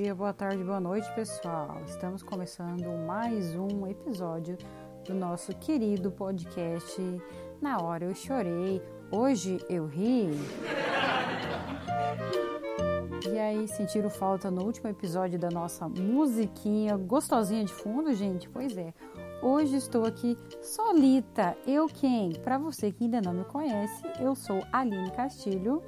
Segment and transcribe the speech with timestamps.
[0.00, 1.82] dia, boa tarde, boa noite, pessoal.
[1.86, 4.56] Estamos começando mais um episódio
[5.04, 6.98] do nosso querido podcast
[7.60, 10.30] Na Hora Eu Chorei, Hoje Eu Ri.
[13.30, 18.48] E aí, sentiram falta no último episódio da nossa musiquinha gostosinha de fundo, gente?
[18.48, 18.94] Pois é.
[19.42, 21.54] Hoje estou aqui solita.
[21.66, 22.32] Eu quem?
[22.32, 25.82] Para você que ainda não me conhece, eu sou Aline Castilho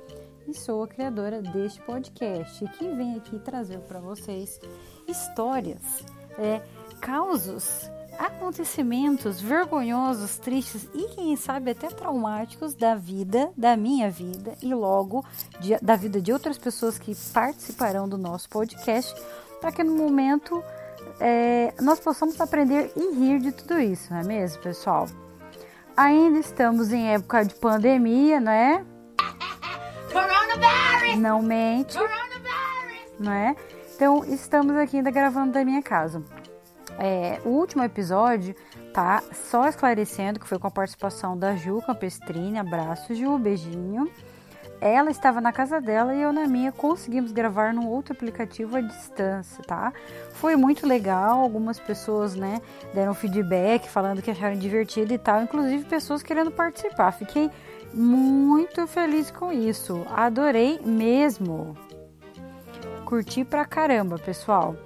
[0.46, 4.60] e sou a criadora deste podcast que vem aqui trazer para vocês
[5.06, 6.05] histórias,
[6.38, 6.60] é,
[7.00, 14.74] causos, acontecimentos vergonhosos, tristes e quem sabe até traumáticos da vida, da minha vida e
[14.74, 15.24] logo
[15.60, 19.14] de, da vida de outras pessoas que participarão do nosso podcast,
[19.61, 20.62] para que no momento
[21.20, 25.06] é, nós possamos aprender e rir de tudo isso, não é mesmo, pessoal?
[25.97, 28.84] Ainda estamos em época de pandemia, não é?
[31.19, 31.98] Não mente.
[33.19, 33.55] Não é?
[33.95, 36.22] Então, estamos aqui ainda gravando da minha casa.
[36.98, 38.55] É, o último episódio
[38.92, 42.58] tá só esclarecendo que foi com a participação da Ju Campestrini.
[42.58, 44.11] Abraço, Ju, beijinho.
[44.80, 46.73] Ela estava na casa dela e eu na minha.
[46.73, 49.92] Conseguimos gravar num outro aplicativo à distância, tá?
[50.33, 51.39] Foi muito legal.
[51.41, 52.61] Algumas pessoas, né,
[52.92, 55.41] deram feedback falando que acharam divertido e tal.
[55.42, 57.12] Inclusive pessoas querendo participar.
[57.12, 57.48] Fiquei
[57.95, 60.05] muito feliz com isso.
[60.11, 61.77] Adorei mesmo.
[63.05, 64.77] Curti pra caramba, pessoal.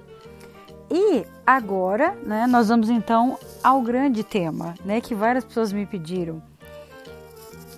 [0.89, 6.41] E agora, né, nós vamos então ao grande tema, né, que várias pessoas me pediram.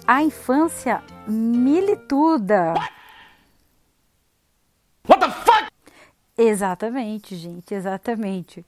[0.06, 2.74] A infância milituda.
[5.08, 5.70] What the fuck?
[6.38, 8.66] Exatamente, gente, exatamente.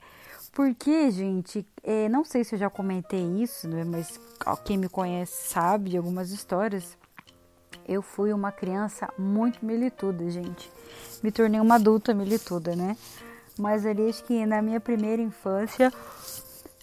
[0.52, 4.20] Porque, gente, é, não sei se eu já comentei isso, né, mas
[4.66, 6.98] quem me conhece sabe de algumas histórias.
[7.88, 10.72] Eu fui uma criança muito milituda, gente.
[11.24, 12.98] Me tornei uma adulta milituda, né?
[13.58, 15.92] Mas ali acho que na minha primeira infância,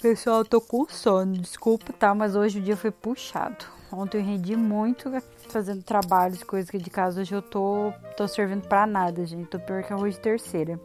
[0.00, 2.14] pessoal, tô com sono, desculpa, tá?
[2.14, 3.64] Mas hoje o dia foi puxado.
[3.93, 5.10] Ontem eu rendi muito
[5.48, 9.48] fazendo trabalhos, coisas que de casa hoje eu tô, tô servindo para nada, gente.
[9.48, 10.81] Tô pior que arroz de terceira.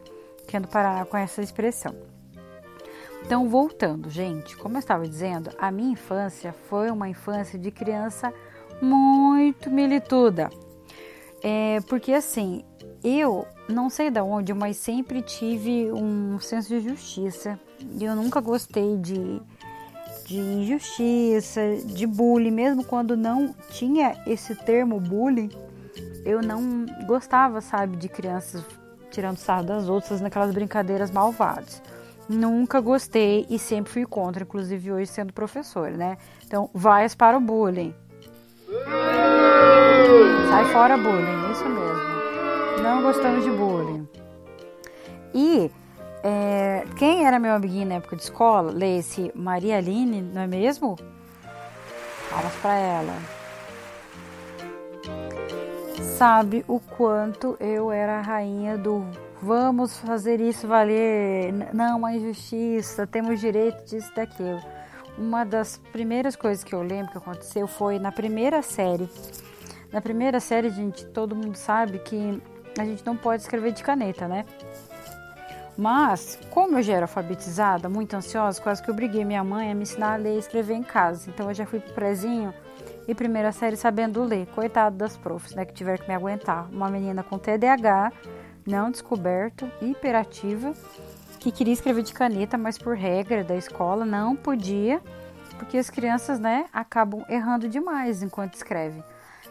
[0.46, 2.13] Quero parar com essa expressão.
[3.24, 8.32] Então, voltando, gente, como eu estava dizendo, a minha infância foi uma infância de criança
[8.82, 10.50] muito milituda.
[11.42, 12.64] É, porque assim,
[13.02, 17.58] eu não sei de onde, mas sempre tive um senso de justiça.
[17.98, 19.40] E eu nunca gostei de,
[20.26, 25.50] de injustiça, de bullying, mesmo quando não tinha esse termo bullying,
[26.24, 28.62] eu não gostava, sabe, de crianças
[29.10, 31.80] tirando sarro das outras naquelas brincadeiras malvadas.
[32.28, 36.16] Nunca gostei e sempre fui contra, inclusive hoje sendo professor, né?
[36.46, 37.94] Então, vai para o bullying.
[40.48, 42.82] Sai fora bullying, isso mesmo.
[42.82, 44.08] Não gostamos de bullying.
[45.34, 45.70] E
[46.22, 50.96] é, quem era meu amiguinho na época de escola, lê-se Maria Aline, não é mesmo?
[52.30, 53.14] Palmas para ela.
[56.16, 59.04] Sabe o quanto eu era a rainha do
[59.42, 64.60] vamos fazer isso valer, não, a injustiça, temos direito disso, daquilo.
[65.16, 69.08] Uma das primeiras coisas que eu lembro que aconteceu foi na primeira série.
[69.92, 72.42] Na primeira série, gente, todo mundo sabe que
[72.78, 74.44] a gente não pode escrever de caneta, né?
[75.76, 79.74] Mas, como eu já era alfabetizada, muito ansiosa, quase que eu obriguei minha mãe a
[79.74, 81.28] me ensinar a ler e escrever em casa.
[81.28, 82.54] Então eu já fui pro prezinho
[83.08, 84.46] e primeira série sabendo ler.
[84.54, 86.68] Coitado das profs, né, que tiveram que me aguentar.
[86.72, 88.12] Uma menina com TDAH
[88.66, 90.72] não descoberto, hiperativa,
[91.38, 95.00] que queria escrever de caneta, mas por regra da escola não podia,
[95.58, 99.04] porque as crianças, né, acabam errando demais enquanto escrevem.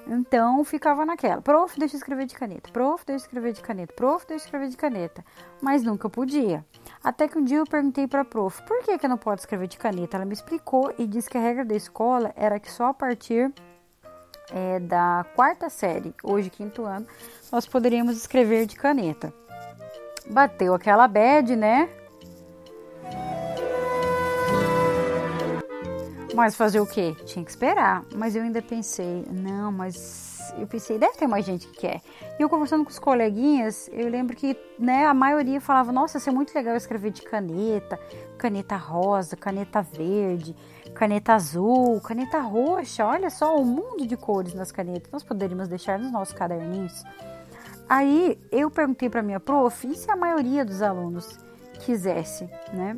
[0.05, 3.93] Então ficava naquela, prof, deixa eu escrever de caneta, prof, deixa eu escrever de caneta,
[3.93, 5.23] prof, deixa eu escrever de caneta,
[5.61, 6.65] mas nunca podia.
[7.01, 9.67] Até que um dia eu perguntei para a prof, por que que não pode escrever
[9.67, 10.17] de caneta?
[10.17, 13.53] Ela me explicou e disse que a regra da escola era que só a partir
[14.51, 17.07] é, da quarta série, hoje quinto ano,
[17.53, 19.31] nós poderíamos escrever de caneta.
[20.25, 21.87] Bateu aquela bad, né?
[26.33, 27.15] Mas fazer o quê?
[27.25, 28.03] Tinha que esperar.
[28.15, 32.01] Mas eu ainda pensei, não, mas eu pensei, deve ter mais gente que quer.
[32.39, 36.27] E eu conversando com os coleguinhas, eu lembro que, né, a maioria falava, nossa, isso
[36.27, 37.99] é muito legal escrever de caneta,
[38.35, 40.55] caneta rosa, caneta verde,
[40.95, 45.11] caneta azul, caneta roxa, olha só o mundo de cores nas canetas.
[45.11, 47.03] Nós poderíamos deixar nos nossos caderninhos.
[47.87, 51.37] Aí eu perguntei para minha prof e se a maioria dos alunos
[51.85, 52.97] quisesse, né?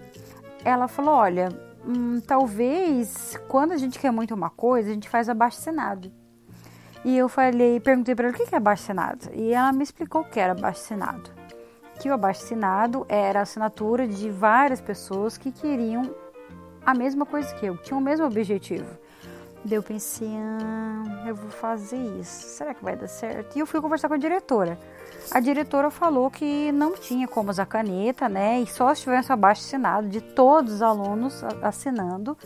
[0.64, 1.50] Ela falou: olha,
[1.86, 6.12] hum, talvez quando a gente quer muito uma coisa, a gente faz abaixo assinado.
[7.04, 9.30] E eu falei, perguntei para ela o que é abaixo assinado.
[9.34, 11.30] E ela me explicou o que era abaixo assinado.
[12.00, 16.14] que o abaixo assinado era a assinatura de várias pessoas que queriam
[16.86, 18.86] a mesma coisa que eu, tinham o mesmo objetivo.
[19.66, 23.56] Daí eu pensei, ah, eu vou fazer isso, será que vai dar certo?
[23.56, 24.78] E eu fui conversar com a diretora.
[25.32, 28.62] A diretora falou que não tinha como usar caneta, né?
[28.62, 32.38] E só se tivesse abaixo assinado de todos os alunos assinando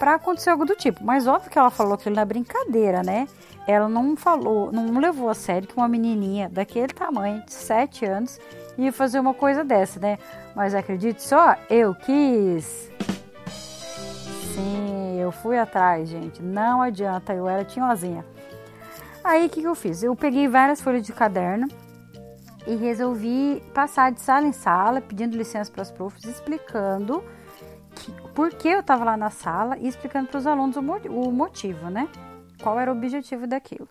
[0.00, 1.04] para acontecer algo do tipo.
[1.04, 3.28] Mas óbvio que ela falou aquilo na brincadeira, né?
[3.64, 8.40] Ela não falou, não levou a sério que uma menininha daquele tamanho, de 7 anos,
[8.76, 10.18] ia fazer uma coisa dessa, né?
[10.54, 12.90] Mas acredite só, eu quis.
[14.52, 14.95] Sim,
[15.26, 16.42] eu fui atrás, gente.
[16.42, 18.24] Não adianta, eu era tinhozinha.
[19.22, 20.02] Aí o que, que eu fiz?
[20.02, 21.66] Eu peguei várias folhas de caderno
[22.66, 27.22] e resolvi passar de sala em sala, pedindo licença para os profs, explicando
[27.94, 31.32] que, por que eu estava lá na sala e explicando para os alunos o, o
[31.32, 32.08] motivo, né?
[32.62, 33.88] Qual era o objetivo daquilo.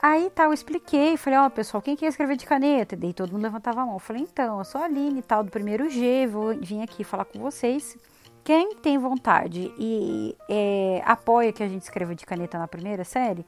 [0.00, 2.96] Aí tal, eu expliquei, falei, ó, oh, pessoal, quem quer escrever de caneta?
[2.96, 3.94] Daí todo mundo levantava a mão.
[3.94, 7.24] Eu falei, então, eu sou a Aline, tal, do primeiro G, vou vir aqui falar
[7.24, 7.96] com vocês.
[8.44, 13.46] Quem tem vontade e é, apoia que a gente escreva de caneta na primeira série,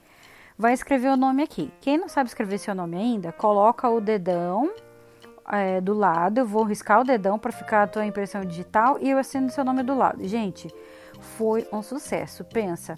[0.57, 1.73] vai escrever o nome aqui.
[1.81, 4.73] Quem não sabe escrever seu nome ainda, coloca o dedão
[5.51, 6.39] é, do lado.
[6.39, 9.65] Eu vou riscar o dedão para ficar a tua impressão digital e eu assino seu
[9.65, 10.27] nome do lado.
[10.27, 10.73] Gente,
[11.21, 12.45] foi um sucesso.
[12.45, 12.97] Pensa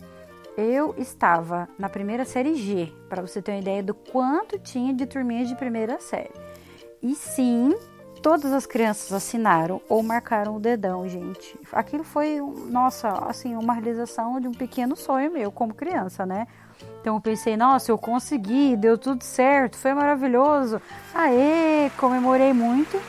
[0.57, 5.05] eu estava na primeira série G, para você ter uma ideia do quanto tinha de
[5.05, 6.33] turminhas de primeira série.
[7.03, 7.77] E sim,
[8.27, 11.57] todas as crianças assinaram ou marcaram o dedão, gente.
[11.71, 16.49] Aquilo foi, nossa, assim, uma realização de um pequeno sonho meu como criança, né?
[17.01, 20.83] Então eu pensei, nossa, eu consegui, deu tudo certo, foi maravilhoso.
[21.15, 23.01] Aê, comemorei muito.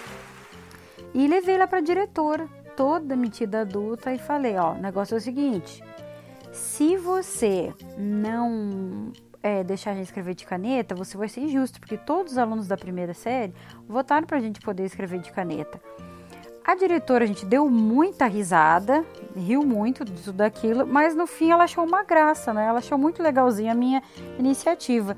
[1.16, 5.18] E levei lá para a diretora, toda metida adulta, e falei, ó, o negócio é
[5.18, 5.84] o seguinte,
[6.52, 9.12] se você não
[9.42, 12.68] é, deixar a gente escrever de caneta, você vai ser injusto, porque todos os alunos
[12.68, 13.54] da primeira série
[13.88, 15.80] votaram para a gente poder escrever de caneta.
[16.68, 21.64] A diretora, a gente deu muita risada, riu muito disso daquilo, mas no fim ela
[21.64, 22.66] achou uma graça, né?
[22.66, 24.04] Ela achou muito legalzinha a minha
[24.38, 25.16] iniciativa.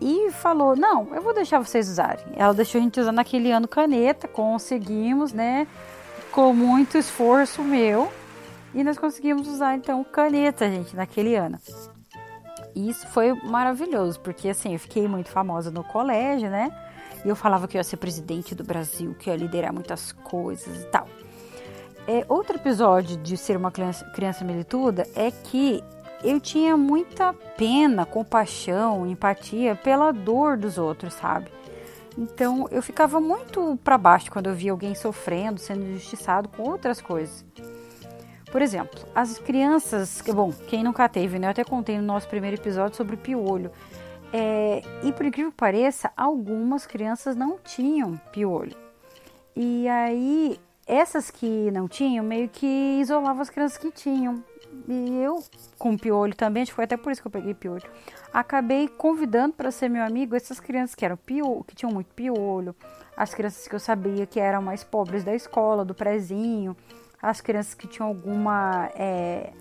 [0.00, 2.24] E falou: Não, eu vou deixar vocês usarem.
[2.36, 5.68] Ela deixou a gente usar naquele ano caneta, conseguimos, né?
[6.32, 8.10] Com muito esforço meu.
[8.74, 11.58] E nós conseguimos usar então caneta, gente, naquele ano.
[12.78, 16.70] E isso foi maravilhoso, porque assim, eu fiquei muito famosa no colégio, né?
[17.24, 20.12] E eu falava que eu ia ser presidente do Brasil, que eu ia liderar muitas
[20.12, 21.08] coisas e tal.
[22.06, 25.82] É, outro episódio de ser uma criança, criança milituda é que
[26.22, 31.50] eu tinha muita pena, compaixão, empatia pela dor dos outros, sabe?
[32.16, 37.00] Então eu ficava muito para baixo quando eu via alguém sofrendo, sendo injustiçado com outras
[37.00, 37.44] coisas.
[38.50, 41.48] Por exemplo, as crianças, bom, quem nunca teve, né?
[41.48, 43.70] Eu até contei no nosso primeiro episódio sobre piolho.
[44.32, 48.76] É, e por incrível que pareça, algumas crianças não tinham piolho.
[49.54, 54.42] E aí, essas que não tinham, meio que isolavam as crianças que tinham.
[54.86, 55.42] E eu,
[55.78, 57.82] com piolho também, acho que foi até por isso que eu peguei piolho,
[58.32, 62.76] acabei convidando para ser meu amigo essas crianças que eram piolho, que tinham muito piolho,
[63.16, 66.76] as crianças que eu sabia que eram mais pobres da escola, do prezinho,
[67.20, 69.52] as crianças que tinham alguma, é,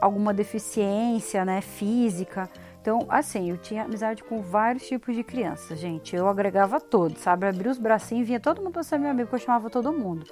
[0.00, 2.48] alguma deficiência né, física.
[2.80, 6.16] Então, assim, eu tinha amizade com vários tipos de crianças, gente.
[6.16, 7.46] Eu agregava todos, sabe?
[7.46, 9.92] Abria os bracinhos e vinha todo mundo para ser meu amigo, que eu chamava todo
[9.92, 10.26] mundo.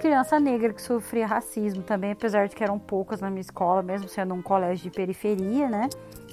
[0.00, 4.08] Criança negra que sofria racismo também, apesar de que eram poucas na minha escola, mesmo
[4.08, 5.88] sendo um colégio de periferia, né?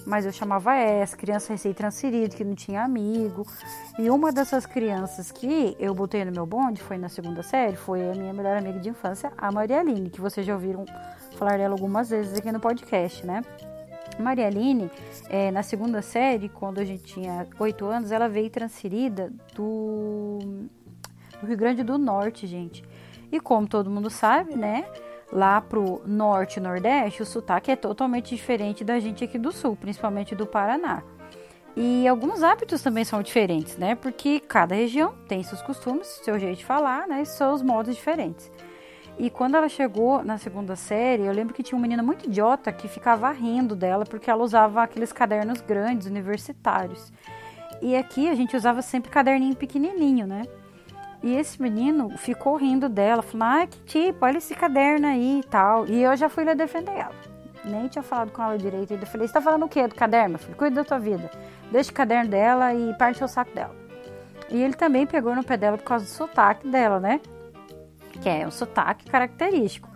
[0.09, 3.45] Mas eu chamava essa, criança recém-transferida, que não tinha amigo.
[3.99, 8.01] E uma dessas crianças que eu botei no meu bonde, foi na segunda série, foi
[8.09, 10.83] a minha melhor amiga de infância, a Maria Aline, que vocês já ouviram
[11.37, 13.43] falar dela algumas vezes aqui no podcast, né?
[14.19, 14.89] Maria Aline,
[15.29, 20.39] é, na segunda série, quando a gente tinha oito anos, ela veio transferida do,
[21.39, 22.83] do Rio Grande do Norte, gente.
[23.31, 24.85] E como todo mundo sabe, né?
[25.31, 29.75] Lá pro norte e nordeste, o sotaque é totalmente diferente da gente aqui do sul,
[29.75, 31.03] principalmente do Paraná.
[31.75, 33.95] E alguns hábitos também são diferentes, né?
[33.95, 37.21] Porque cada região tem seus costumes, seu jeito de falar, né?
[37.21, 38.51] E seus modos diferentes.
[39.19, 42.71] E quando ela chegou na segunda série, eu lembro que tinha uma menina muito idiota
[42.71, 47.11] que ficava rindo dela porque ela usava aqueles cadernos grandes, universitários.
[47.81, 50.43] E aqui a gente usava sempre caderninho pequenininho, né?
[51.21, 55.43] E esse menino ficou rindo dela, falando: Ah, que tipo, olha esse caderno aí e
[55.43, 55.85] tal.
[55.87, 57.15] E eu já fui lá defender ela.
[57.65, 58.93] Nem tinha falado com ela direito.
[58.93, 60.35] Eu falei: Você tá falando o quê do caderno?
[60.35, 61.29] Eu falei: Cuida da tua vida.
[61.71, 63.75] Deixa o caderno dela e parte o saco dela.
[64.49, 67.19] E ele também pegou no pé dela por causa do sotaque dela, né?
[68.11, 69.89] Que é um sotaque característico.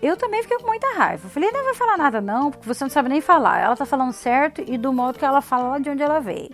[0.00, 1.26] Eu também fiquei com muita raiva.
[1.26, 3.60] Eu falei: Não vai falar nada, não, porque você não sabe nem falar.
[3.60, 6.50] Ela tá falando certo e do modo que ela fala de onde ela veio.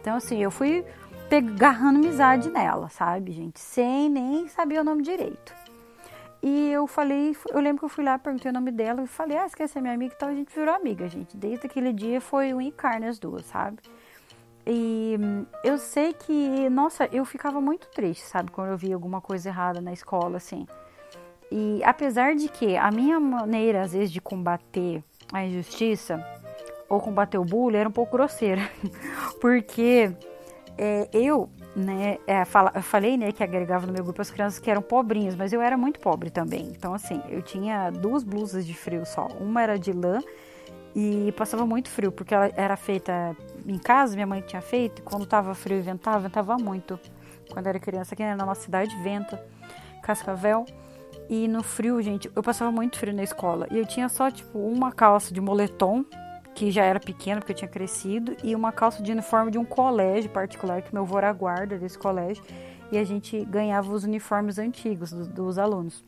[0.00, 0.84] Então, assim, eu fui
[1.30, 3.60] agarrando amizade nela, sabe, gente?
[3.60, 5.54] Sem nem saber o nome direito.
[6.42, 9.36] E eu falei, eu lembro que eu fui lá, perguntei o nome dela e falei,
[9.36, 11.36] ah, esquece minha amiga e tal, a gente virou amiga, gente.
[11.36, 13.78] Desde aquele dia foi um encarne as duas, sabe?
[14.66, 15.16] E
[15.64, 19.80] eu sei que, nossa, eu ficava muito triste, sabe, quando eu via alguma coisa errada
[19.80, 20.66] na escola, assim.
[21.50, 25.02] E apesar de que a minha maneira, às vezes, de combater
[25.32, 26.24] a injustiça
[26.88, 28.62] ou combater o bullying era um pouco grosseira.
[29.40, 30.12] Porque
[30.78, 34.58] é, eu, né, é, fala, eu falei, né, que agregava no meu grupo as crianças
[34.58, 36.72] que eram pobrinhas, mas eu era muito pobre também.
[36.76, 39.28] Então, assim, eu tinha duas blusas de frio só.
[39.40, 40.20] Uma era de lã
[40.94, 45.02] e passava muito frio, porque ela era feita em casa, minha mãe tinha feito, e
[45.02, 46.98] quando tava frio e ventava, ventava muito.
[47.50, 49.44] Quando era criança, aqui na nossa cidade, venta,
[50.02, 50.64] cascavel.
[51.28, 53.66] E no frio, gente, eu passava muito frio na escola.
[53.70, 56.04] E eu tinha só, tipo, uma calça de moletom,
[56.56, 59.64] que já era pequena, porque eu tinha crescido, e uma calça de uniforme de um
[59.64, 62.42] colégio particular, que meu avô era guarda desse colégio.
[62.90, 66.02] E a gente ganhava os uniformes antigos dos, dos alunos.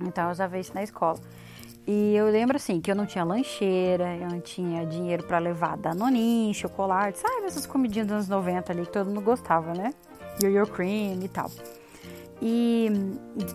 [0.00, 1.18] Então eu usava isso na escola.
[1.86, 5.76] E eu lembro assim que eu não tinha lancheira, eu não tinha dinheiro para levar
[5.76, 9.92] danoninho, chocolate, sabe essas comidinhas dos anos 90 ali que todo mundo gostava, né?
[10.40, 11.50] Yo-yo cream e tal.
[12.40, 12.90] E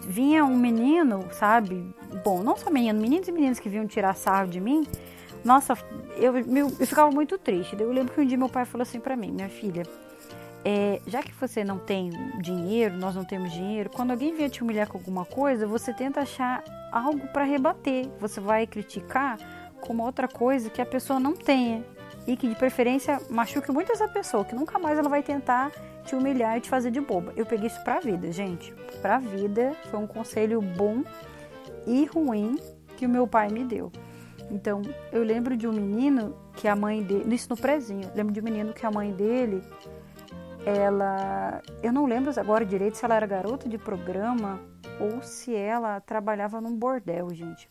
[0.05, 1.95] vinha um menino, sabe?
[2.25, 4.85] Bom, não só menino, meninos e meninas que vinham tirar sarro de mim.
[5.43, 5.77] Nossa,
[6.15, 6.45] eu, eu,
[6.79, 7.75] eu ficava muito triste.
[7.79, 9.83] Eu lembro que um dia meu pai falou assim para mim, minha filha,
[10.63, 12.09] é, já que você não tem
[12.41, 16.21] dinheiro, nós não temos dinheiro, quando alguém vier te humilhar com alguma coisa, você tenta
[16.21, 18.09] achar algo para rebater.
[18.19, 19.37] Você vai criticar
[19.79, 21.83] com uma outra coisa que a pessoa não tenha
[22.27, 25.71] e que de preferência machuque muito essa pessoa, que nunca mais ela vai tentar
[26.05, 27.33] te humilhar e te fazer de boba.
[27.35, 28.73] Eu peguei isso pra vida, gente.
[29.01, 31.03] Pra vida foi um conselho bom
[31.87, 32.59] e ruim
[32.97, 33.91] que o meu pai me deu.
[34.51, 38.39] Então, eu lembro de um menino que a mãe dele, isso no prezinho, lembro de
[38.39, 39.61] um menino que a mãe dele,
[40.65, 44.59] ela, eu não lembro agora direito se ela era garota de programa
[44.99, 47.69] ou se ela trabalhava num bordel, gente.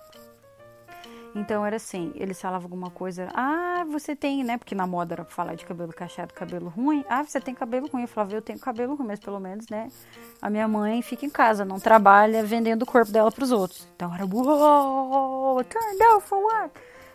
[1.38, 4.58] Então era assim, eles falavam alguma coisa, ah, você tem, né?
[4.58, 7.04] Porque na moda era falar de cabelo cacheado, cabelo ruim.
[7.08, 8.02] Ah, você tem cabelo ruim.
[8.02, 9.88] Eu falava, eu tenho cabelo ruim, mas pelo menos, né?
[10.42, 13.86] A minha mãe fica em casa, não trabalha vendendo o corpo dela para os outros.
[13.94, 16.74] Então era, uou, turn down for what?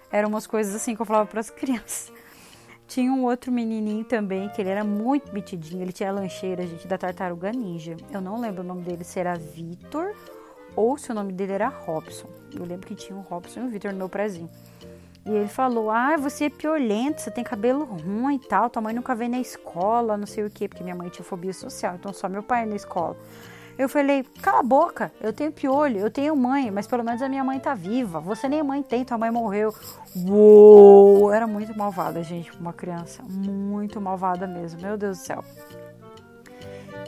[0.09, 2.09] Eram umas coisas assim que eu falava para as crianças.
[2.87, 5.81] Tinha um outro menininho também, que ele era muito metidinho.
[5.81, 7.97] Ele tinha a lancheira, gente, da tartaruga ninja.
[8.11, 10.13] Eu não lembro o nome dele, se era Vitor
[10.75, 12.27] ou se o nome dele era Robson.
[12.53, 14.49] Eu lembro que tinha um Robson e um Vitor no meu prezinho.
[15.25, 18.93] E ele falou: Ah, você é piolento, você tem cabelo ruim e tal, tua mãe
[18.93, 22.11] nunca veio na escola, não sei o quê, porque minha mãe tinha fobia social, então
[22.11, 23.15] só meu pai na escola.
[23.77, 27.29] Eu falei: Cala a boca, eu tenho piolho, eu tenho mãe, mas pelo menos a
[27.29, 28.19] minha mãe tá viva.
[28.19, 29.73] Você nem mãe tem, tua mãe morreu.
[30.15, 31.33] Uou!
[31.33, 33.23] Era muito malvada, gente, uma criança.
[33.23, 35.43] Muito malvada mesmo, meu Deus do céu.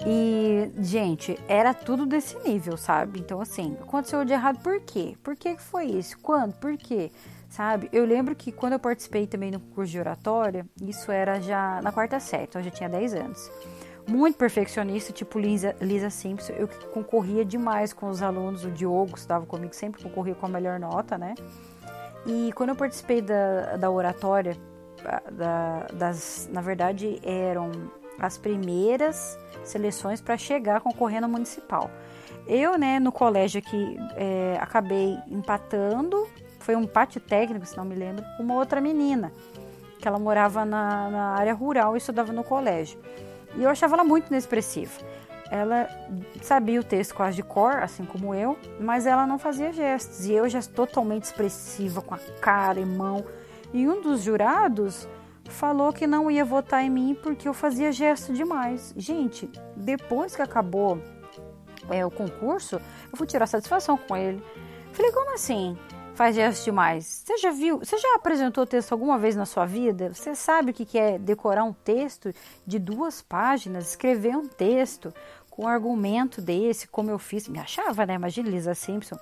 [0.05, 3.19] E, gente, era tudo desse nível, sabe?
[3.19, 5.15] Então, assim, aconteceu de errado por quê?
[5.23, 6.17] Por que foi isso?
[6.19, 6.53] Quando?
[6.53, 7.11] Por quê?
[7.49, 7.89] Sabe?
[7.93, 11.91] Eu lembro que quando eu participei também no curso de oratória, isso era já na
[11.91, 13.51] quarta série, então eu já tinha 10 anos.
[14.07, 16.53] Muito perfeccionista, tipo Lisa, Lisa Simpson.
[16.53, 20.49] Eu concorria demais com os alunos, o Diogo que estudava comigo, sempre concorria com a
[20.49, 21.33] melhor nota, né?
[22.25, 24.57] E quando eu participei da, da oratória,
[25.31, 27.71] da, das, na verdade, eram
[28.19, 31.89] as primeiras seleções para chegar concorrendo ao municipal.
[32.47, 36.27] Eu, né, no colégio aqui, é, acabei empatando,
[36.59, 39.31] foi um empate técnico, se não me lembro, com uma outra menina,
[39.99, 42.99] que ela morava na, na área rural e estudava no colégio.
[43.55, 44.91] E eu achava ela muito inexpressiva.
[45.49, 45.87] Ela
[46.41, 50.25] sabia o texto quase de cor, assim como eu, mas ela não fazia gestos.
[50.25, 53.23] E eu já totalmente expressiva, com a cara e mão.
[53.73, 55.07] E um dos jurados
[55.49, 58.93] falou que não ia votar em mim porque eu fazia gesto demais.
[58.97, 61.01] Gente, depois que acabou
[61.89, 62.75] é, o concurso,
[63.11, 64.43] eu fui tirar satisfação com ele.
[64.91, 65.77] Falei, como assim?
[66.15, 67.23] Faz gesto demais.
[67.25, 67.79] Você já viu?
[67.79, 70.13] Você já apresentou texto alguma vez na sua vida?
[70.13, 72.33] Você sabe o que é decorar um texto
[72.65, 75.13] de duas páginas, escrever um texto
[75.49, 77.47] com um argumento desse, como eu fiz?
[77.49, 78.13] Me achava, né?
[78.13, 79.17] Imagina Lisa Simpson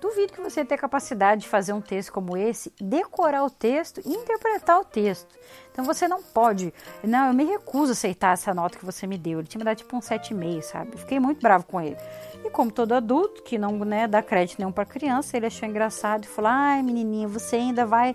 [0.00, 4.12] Duvido que você tenha capacidade de fazer um texto como esse, decorar o texto e
[4.12, 5.26] interpretar o texto.
[5.72, 6.72] Então você não pode.
[7.02, 9.40] Não, eu me recuso a aceitar essa nota que você me deu.
[9.40, 10.96] Ele tinha me dado tipo um 7,5, sabe?
[10.96, 11.96] Fiquei muito bravo com ele.
[12.44, 16.24] E como todo adulto, que não né, dá crédito nenhum para criança, ele achou engraçado
[16.24, 18.14] e falou: ai, menininha, você ainda vai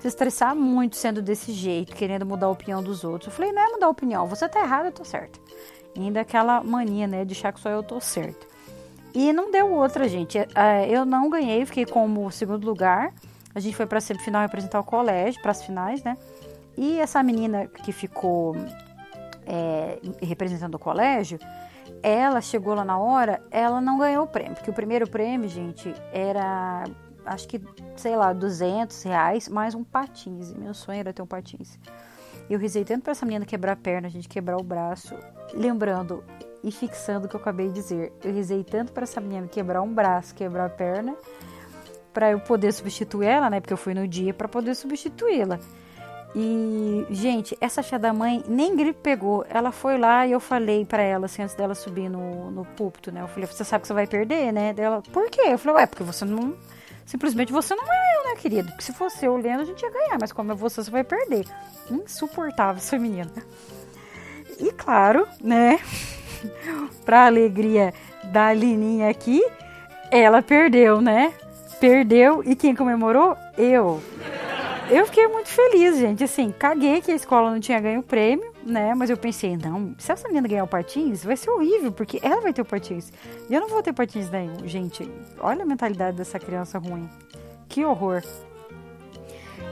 [0.00, 3.32] se estressar muito sendo desse jeito, querendo mudar a opinião dos outros.
[3.32, 5.40] Eu falei: não é mudar a opinião, você tá errado, eu tô certo.
[5.96, 8.53] E ainda aquela mania, né, de achar que só eu tô certo.
[9.14, 10.38] E não deu outra, gente.
[10.38, 13.12] É, eu não ganhei, fiquei como segundo lugar.
[13.54, 16.18] A gente foi para semifinal representar o colégio, para as finais, né?
[16.76, 18.56] E essa menina que ficou
[19.46, 21.38] é, representando o colégio,
[22.02, 25.94] ela chegou lá na hora, ela não ganhou o prêmio, porque o primeiro prêmio, gente,
[26.12, 26.84] era
[27.24, 27.60] acho que,
[27.96, 30.52] sei lá, 200 reais, mais um patins.
[30.52, 31.78] Meu sonho era ter um patins.
[32.48, 35.14] Eu risei tanto para essa menina quebrar a perna, a gente quebrar o braço,
[35.52, 36.22] lembrando
[36.62, 38.12] e fixando o que eu acabei de dizer.
[38.22, 41.14] Eu risei tanto para essa menina quebrar um braço, quebrar a perna,
[42.12, 43.60] para eu poder substituir ela, né?
[43.60, 45.58] Porque eu fui no dia para poder substituí-la.
[46.36, 49.46] E, gente, essa filha da mãe nem gripe pegou.
[49.48, 53.12] Ela foi lá e eu falei para ela, assim, antes dela subir no, no púlpito,
[53.12, 53.22] né?
[53.22, 54.72] Eu falei, você sabe que você vai perder, né?
[54.72, 55.42] Dela, por quê?
[55.46, 56.56] Eu falei, ué, porque você não.
[57.04, 58.68] Simplesmente você não é eu, né, querido?
[58.68, 61.04] Porque se fosse eu lendo, a gente ia ganhar, mas como é você, você vai
[61.04, 61.46] perder.
[61.90, 63.30] Insuportável essa menina.
[64.58, 65.78] E claro, né?
[67.04, 67.92] pra alegria
[68.24, 69.44] da Lininha aqui,
[70.10, 71.34] ela perdeu, né?
[71.80, 73.36] Perdeu e quem comemorou?
[73.58, 74.02] Eu.
[74.90, 76.24] Eu fiquei muito feliz, gente.
[76.24, 78.94] Assim, caguei que a escola não tinha ganho o prêmio, né?
[78.94, 82.40] Mas eu pensei, não, se essa menina ganhar o patins, vai ser horrível, porque ela
[82.40, 83.12] vai ter o patins.
[83.48, 84.66] E eu não vou ter patins nenhum.
[84.66, 87.08] Gente, olha a mentalidade dessa criança ruim.
[87.68, 88.22] Que horror.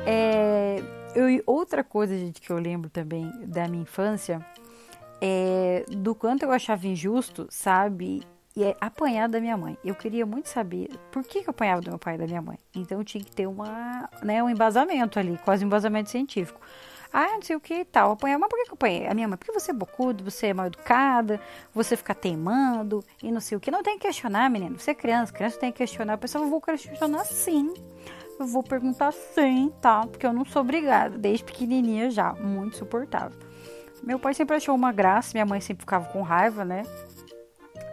[0.06, 0.82] É,
[1.14, 4.44] eu, outra coisa, gente, que eu lembro também da minha infância
[5.20, 8.22] é do quanto eu achava injusto, sabe?
[8.54, 9.76] e é apanhar da minha mãe.
[9.84, 12.42] Eu queria muito saber por que, que eu apanhava do meu pai e da minha
[12.42, 12.58] mãe.
[12.75, 16.61] Então eu tinha que ter uma, né, um embasamento ali, quase um embasamento científico.
[17.12, 18.12] Ah, não sei o que e tal.
[18.12, 19.07] Apanhar, mas por que, eu apanhei?
[19.07, 21.40] A minha mãe, porque você é bocudo, você é mal educada,
[21.75, 23.71] você fica teimando e não sei o que.
[23.71, 24.78] Não tem que questionar, menino.
[24.78, 26.14] Você é criança, criança tem que questionar.
[26.14, 27.75] A pessoa, eu vou questionar sim.
[28.40, 30.07] Eu vou perguntar sim, tá?
[30.07, 33.38] Porque eu não sou obrigada, desde pequenininha já, muito suportável.
[34.02, 36.83] Meu pai sempre achou uma graça, minha mãe sempre ficava com raiva, né?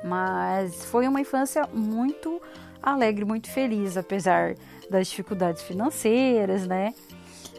[0.04, 2.42] Mas foi uma infância muito
[2.82, 4.56] alegre, muito feliz, apesar
[4.90, 6.94] das dificuldades financeiras, né?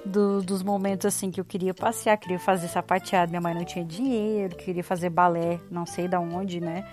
[0.05, 3.85] Do, dos momentos assim que eu queria passear, queria fazer sapateado, minha mãe não tinha
[3.85, 6.85] dinheiro, queria fazer balé, não sei da onde, né?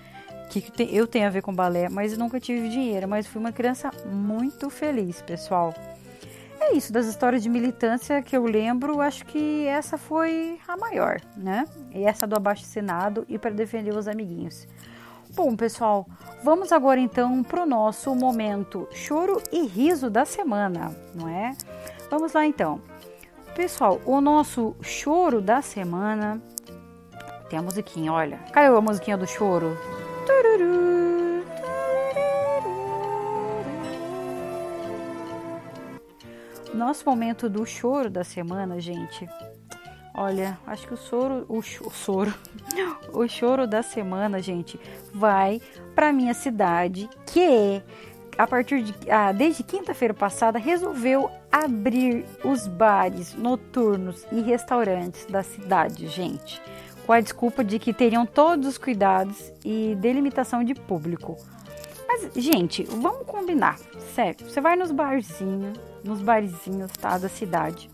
[0.49, 3.91] Que, eu tenho a ver com balé, mas nunca tive dinheiro, mas fui uma criança
[4.05, 5.73] muito feliz, pessoal.
[6.59, 11.21] É isso, das histórias de militância que eu lembro, acho que essa foi a maior,
[11.35, 11.65] né?
[11.93, 14.67] E essa do abaixo assinado e para defender os amiguinhos.
[15.33, 16.05] Bom, pessoal,
[16.43, 21.55] vamos agora então para o nosso momento choro e riso da semana, não é?
[22.09, 22.81] Vamos lá então.
[23.57, 26.39] Pessoal, o nosso choro da semana
[27.49, 28.37] tem a musiquinha, olha.
[28.53, 29.75] Cadê a musiquinha do choro?
[36.71, 39.27] Nosso momento do choro da semana, gente,
[40.13, 42.33] Olha, acho que o soro, o, o soro,
[43.13, 44.79] o choro da semana, gente,
[45.13, 45.61] vai
[45.93, 47.83] para minha cidade, que
[48.37, 55.41] a partir de ah, desde quinta-feira passada resolveu abrir os bares noturnos e restaurantes da
[55.43, 56.61] cidade, gente,
[57.05, 61.37] com a desculpa de que teriam todos os cuidados e delimitação de público.
[62.07, 63.77] Mas, gente, vamos combinar,
[64.13, 64.47] sério.
[64.47, 67.89] Você vai nos barzinhos, nos barzinhos, tá, da cidade.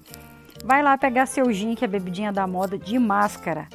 [0.63, 3.67] Vai lá pegar seu gin, que é a bebidinha da moda, de máscara.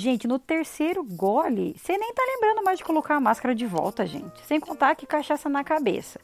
[0.00, 4.06] Gente, no terceiro gole, você nem tá lembrando mais de colocar a máscara de volta,
[4.06, 4.40] gente.
[4.46, 6.18] Sem contar que cachaça na cabeça.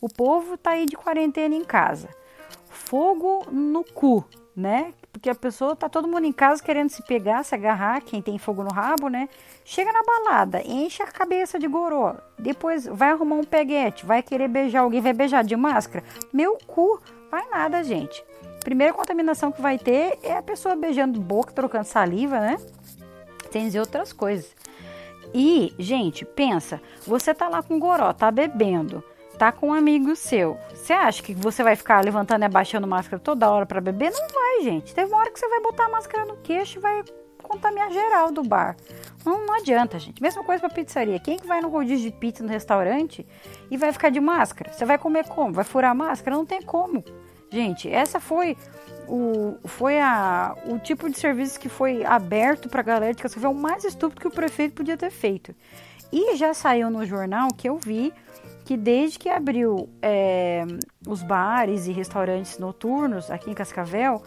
[0.00, 2.08] O povo tá aí de quarentena em casa.
[2.68, 4.24] Fogo no cu,
[4.56, 4.92] né?
[5.12, 8.36] Porque a pessoa tá todo mundo em casa querendo se pegar, se agarrar, quem tem
[8.36, 9.28] fogo no rabo, né?
[9.64, 12.16] Chega na balada, enche a cabeça de goró.
[12.36, 16.02] Depois vai arrumar um peguete, vai querer beijar alguém, vai beijar de máscara.
[16.32, 18.24] Meu cu, vai nada, gente.
[18.64, 22.58] Primeira contaminação que vai ter é a pessoa beijando boca, trocando saliva, né?
[23.50, 24.54] Sem dizer outras coisas.
[25.32, 29.02] E, gente, pensa, você tá lá com goró, tá bebendo,
[29.38, 30.58] tá com um amigo seu.
[30.74, 34.10] Você acha que você vai ficar levantando e abaixando máscara toda hora para beber?
[34.10, 34.94] Não vai, gente.
[34.94, 37.04] Teve uma hora que você vai botar a máscara no queixo e vai
[37.42, 38.76] contaminar geral do bar.
[39.24, 40.22] Não, não adianta, gente.
[40.22, 41.18] Mesma coisa para pizzaria.
[41.18, 43.26] Quem que vai no rodízio de pizza no restaurante
[43.70, 44.72] e vai ficar de máscara?
[44.72, 45.52] Você vai comer como?
[45.52, 46.36] Vai furar a máscara?
[46.36, 47.04] Não tem como.
[47.50, 48.56] Gente, essa foi
[49.10, 53.50] o, foi a, o tipo de serviço que foi aberto para a galera de Cascavel,
[53.50, 55.54] o mais estúpido que o prefeito podia ter feito.
[56.12, 58.12] E já saiu no jornal que eu vi
[58.64, 60.64] que desde que abriu é,
[61.06, 64.22] os bares e restaurantes noturnos aqui em Cascavel,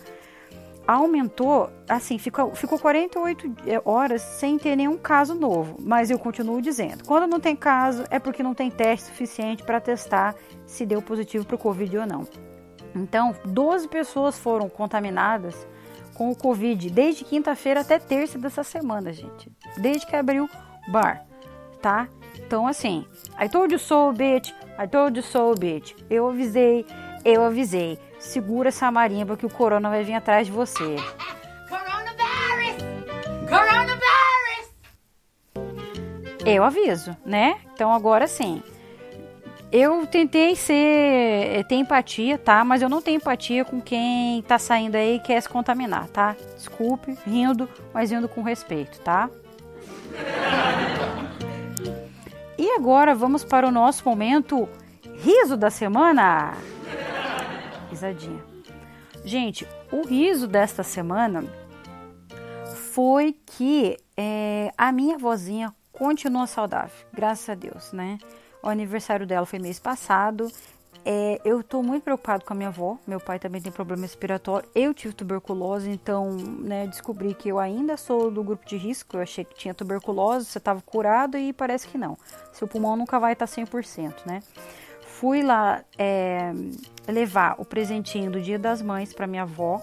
[0.86, 5.78] aumentou, assim, ficou, ficou 48 é, horas sem ter nenhum caso novo.
[5.80, 9.80] Mas eu continuo dizendo, quando não tem caso é porque não tem teste suficiente para
[9.80, 12.28] testar se deu positivo para o Covid ou não.
[12.96, 15.68] Então, 12 pessoas foram contaminadas
[16.14, 19.52] com o Covid desde quinta-feira até terça dessa semana, gente.
[19.78, 20.48] Desde que abriu
[20.88, 21.26] o bar,
[21.82, 22.08] tá?
[22.36, 23.06] Então, assim,
[23.40, 24.52] I told you so, bitch.
[24.80, 25.96] I told you so, bitch.
[26.10, 26.86] Eu avisei,
[27.26, 28.00] eu avisei.
[28.20, 30.96] Segura essa marimba que o corona vai vir atrás de você.
[31.70, 32.84] Coronavirus!
[33.50, 34.04] Coronavirus!
[36.46, 37.60] eu aviso, né?
[37.74, 38.62] Então agora sim.
[39.74, 41.66] Eu tentei ser.
[41.68, 42.64] ter empatia, tá?
[42.64, 46.36] Mas eu não tenho empatia com quem tá saindo aí e quer se contaminar, tá?
[46.56, 49.32] Desculpe, rindo, mas rindo com respeito, tá?
[52.56, 54.70] E agora vamos para o nosso momento
[55.16, 56.54] riso da semana.
[57.90, 58.44] Risadinha.
[59.26, 61.44] Gente, o riso desta semana
[62.92, 68.20] foi que é, a minha vozinha continua saudável, graças a Deus, né?
[68.64, 70.50] O aniversário dela foi mês passado.
[71.06, 72.98] É, eu estou muito preocupado com a minha avó.
[73.06, 74.68] Meu pai também tem problema respiratório.
[74.74, 79.18] Eu tive tuberculose, então né, descobri que eu ainda sou do grupo de risco.
[79.18, 82.18] Eu achei que tinha tuberculose, você estava curado e parece que não.
[82.54, 84.42] Seu pulmão nunca vai estar 100%, né?
[85.02, 86.54] Fui lá é,
[87.08, 89.82] levar o presentinho do Dia das Mães para minha avó.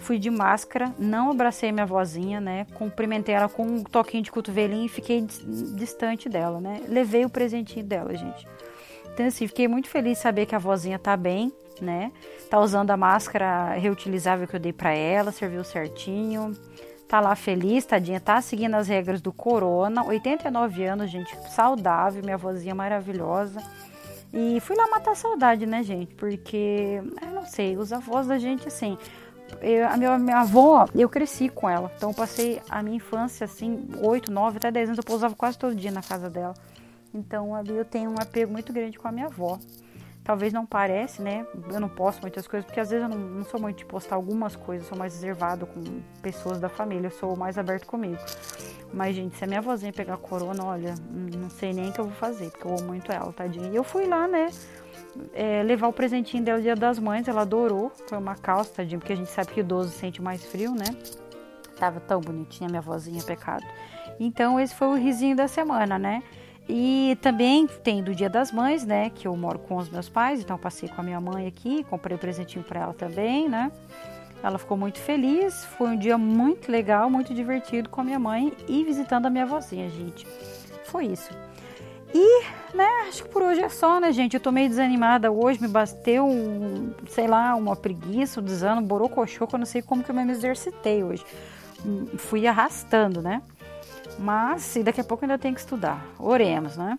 [0.00, 2.66] Fui de máscara, não abracei minha vozinha, né?
[2.74, 5.20] Cumprimentei ela com um toquinho de cotovelinho e fiquei
[5.76, 6.80] distante dela, né?
[6.88, 8.48] Levei o presentinho dela, gente.
[9.12, 12.10] Então, assim, fiquei muito feliz de saber que a vozinha tá bem, né?
[12.48, 16.56] Tá usando a máscara reutilizável que eu dei para ela, serviu certinho.
[17.06, 20.04] Tá lá feliz, tadinha, tá seguindo as regras do corona.
[20.04, 23.60] 89 anos, gente, saudável, minha vozinha maravilhosa.
[24.32, 26.14] E fui lá matar a saudade, né, gente?
[26.14, 28.96] Porque, eu não sei, os avós da gente, assim,
[29.60, 31.90] eu, a minha, minha avó, eu cresci com ela.
[31.96, 35.58] Então eu passei a minha infância, assim, 8, 9, até 10 anos, eu pousava quase
[35.58, 36.54] todo dia na casa dela.
[37.12, 39.58] Então ali eu tenho um apego muito grande com a minha avó.
[40.22, 41.46] Talvez não parece, né?
[41.72, 44.16] Eu não posto muitas coisas, porque às vezes eu não, não sou muito de postar
[44.16, 45.82] algumas coisas, sou mais reservado com
[46.22, 48.18] pessoas da família, eu sou mais aberto comigo.
[48.92, 52.04] Mas, gente, se a minha vozinha pegar corona, olha, não sei nem o que eu
[52.04, 53.70] vou fazer, porque eu amo muito ela, tadinha.
[53.70, 54.50] E eu fui lá, né?
[55.32, 57.90] É, levar o presentinho dela Dia das Mães, ela adorou.
[58.08, 60.86] Foi uma calça, tadinho, porque a gente sabe que idoso sente mais frio, né?
[61.78, 63.64] Tava tão bonitinha minha vozinha, pecado.
[64.18, 66.22] Então, esse foi o risinho da semana, né?
[66.68, 69.10] E também tem do Dia das Mães, né?
[69.10, 72.16] Que eu moro com os meus pais, então passei com a minha mãe aqui, comprei
[72.16, 73.72] um presentinho para ela também, né?
[74.42, 78.52] Ela ficou muito feliz, foi um dia muito legal, muito divertido com a minha mãe
[78.68, 80.26] e visitando a minha vozinha, gente.
[80.84, 81.30] Foi isso.
[82.12, 82.44] E,
[82.74, 84.34] né, acho que por hoje é só, né, gente?
[84.34, 86.28] Eu tô meio desanimada hoje, me bateu,
[87.08, 90.30] sei lá, uma preguiça, um desânimo, borocochô, que eu não sei como que eu me
[90.30, 91.24] exercitei hoje.
[92.18, 93.42] Fui arrastando, né?
[94.18, 96.04] Mas, e daqui a pouco ainda tenho que estudar.
[96.18, 96.98] Oremos, né?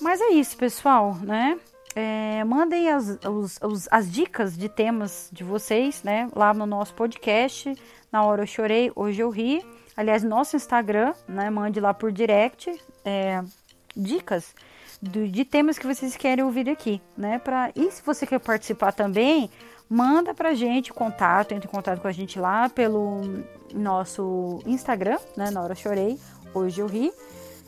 [0.00, 1.58] Mas é isso, pessoal, né?
[1.94, 6.28] É, mandem as, os, os, as dicas de temas de vocês, né?
[6.34, 7.72] Lá no nosso podcast.
[8.10, 9.64] Na hora eu chorei, hoje eu ri.
[9.96, 11.50] Aliás, nosso Instagram, né?
[11.50, 12.76] Mande lá por direct.
[13.04, 13.42] É,
[13.96, 14.54] dicas
[15.00, 17.38] do, de temas que vocês querem ouvir aqui, né?
[17.38, 19.50] Pra, e se você quer participar também,
[19.88, 23.20] manda pra gente contato, entre em contato com a gente lá pelo
[23.72, 25.50] nosso Instagram, né?
[25.50, 26.18] Na hora chorei,
[26.54, 27.12] hoje eu ri.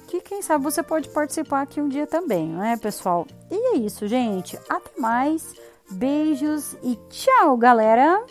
[0.09, 3.27] Que quem sabe você pode participar aqui um dia também, né, pessoal?
[3.51, 4.57] E é isso, gente.
[4.69, 5.55] Até mais.
[5.91, 8.25] Beijos e tchau, galera!